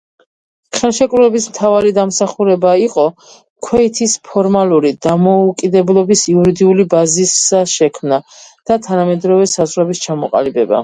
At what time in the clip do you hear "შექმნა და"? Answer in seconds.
7.75-8.79